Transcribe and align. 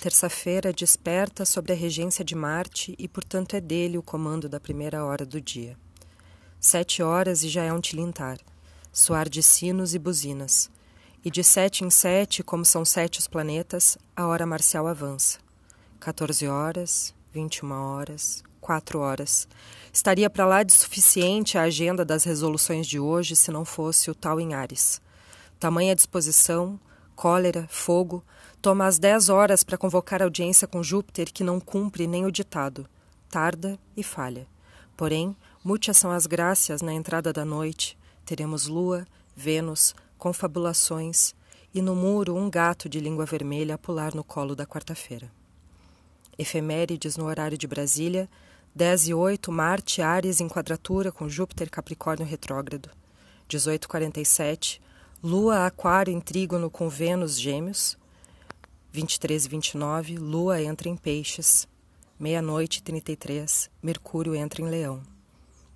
terça-feira 0.00 0.72
desperta 0.72 1.44
sobre 1.44 1.72
a 1.72 1.76
regência 1.76 2.24
de 2.24 2.34
Marte 2.34 2.94
e, 2.98 3.06
portanto, 3.06 3.54
é 3.54 3.60
dele 3.60 3.98
o 3.98 4.02
comando 4.02 4.48
da 4.48 4.58
primeira 4.58 5.04
hora 5.04 5.26
do 5.26 5.38
dia. 5.38 5.76
Sete 6.58 7.02
horas 7.02 7.44
e 7.44 7.50
já 7.50 7.64
é 7.64 7.72
um 7.72 7.80
tilintar, 7.80 8.38
soar 8.90 9.28
de 9.28 9.42
sinos 9.42 9.94
e 9.94 9.98
buzinas. 9.98 10.70
E 11.22 11.30
de 11.30 11.44
sete 11.44 11.84
em 11.84 11.90
sete, 11.90 12.42
como 12.42 12.64
são 12.64 12.82
sete 12.82 13.18
os 13.18 13.28
planetas, 13.28 13.98
a 14.16 14.26
hora 14.26 14.46
marcial 14.46 14.86
avança. 14.86 15.38
14 16.00 16.48
horas, 16.48 17.14
21 17.30 17.70
horas, 17.70 18.42
4 18.58 18.98
horas. 19.00 19.46
Estaria 19.92 20.30
para 20.30 20.46
lá 20.46 20.62
de 20.62 20.72
suficiente 20.72 21.58
a 21.58 21.62
agenda 21.62 22.06
das 22.06 22.24
resoluções 22.24 22.86
de 22.86 22.98
hoje 22.98 23.36
se 23.36 23.50
não 23.50 23.66
fosse 23.66 24.10
o 24.10 24.14
tal 24.14 24.40
em 24.40 24.54
Ares. 24.54 24.98
Tamanha 25.58 25.94
disposição, 25.94 26.80
cólera, 27.20 27.66
fogo, 27.68 28.24
toma 28.62 28.86
as 28.86 28.98
10 28.98 29.28
horas 29.28 29.62
para 29.62 29.76
convocar 29.76 30.22
audiência 30.22 30.66
com 30.66 30.82
Júpiter 30.82 31.30
que 31.30 31.44
não 31.44 31.60
cumpre 31.60 32.06
nem 32.06 32.24
o 32.24 32.32
ditado. 32.32 32.88
Tarda 33.28 33.78
e 33.94 34.02
falha. 34.02 34.46
Porém, 34.96 35.36
muitas 35.62 35.98
são 35.98 36.10
as 36.10 36.26
graças 36.26 36.80
na 36.80 36.94
entrada 36.94 37.30
da 37.30 37.44
noite. 37.44 37.98
Teremos 38.24 38.66
lua, 38.66 39.06
Vênus, 39.36 39.94
confabulações 40.16 41.34
e 41.74 41.82
no 41.82 41.94
muro 41.94 42.34
um 42.34 42.48
gato 42.48 42.88
de 42.88 42.98
língua 42.98 43.26
vermelha 43.26 43.74
a 43.74 43.78
pular 43.78 44.14
no 44.14 44.24
colo 44.24 44.56
da 44.56 44.64
quarta-feira. 44.64 45.30
Efemérides 46.38 47.18
no 47.18 47.26
horário 47.26 47.58
de 47.58 47.66
Brasília, 47.66 48.30
10 48.74 49.08
e 49.08 49.14
8, 49.14 49.52
Marte, 49.52 50.00
Ares 50.00 50.40
em 50.40 50.48
quadratura 50.48 51.12
com 51.12 51.28
Júpiter, 51.28 51.68
Capricórnio 51.68 52.26
retrógrado. 52.26 52.88
1847, 53.46 54.80
Lua, 55.22 55.66
Aquário 55.66 56.10
em 56.10 56.18
trígono 56.18 56.70
com 56.70 56.88
Vênus, 56.88 57.38
Gêmeos. 57.38 57.98
23 58.90 59.44
e 59.44 59.48
29, 59.50 60.16
Lua 60.16 60.62
entra 60.62 60.88
em 60.88 60.96
Peixes. 60.96 61.68
Meia-noite 62.18 62.82
33, 62.82 63.70
Mercúrio 63.82 64.34
entra 64.34 64.62
em 64.62 64.64
Leão. 64.64 65.02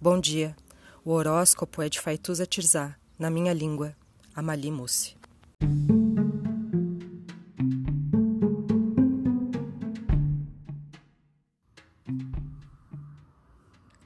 Bom 0.00 0.18
dia. 0.18 0.56
O 1.04 1.10
horóscopo 1.10 1.82
é 1.82 1.90
de 1.90 2.00
Faituza 2.00 2.46
Tirzá, 2.46 2.96
na 3.18 3.28
minha 3.28 3.52
língua, 3.52 3.94
Amali 4.34 4.70
Mussi. 4.70 5.14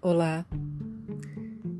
Olá, 0.02 0.44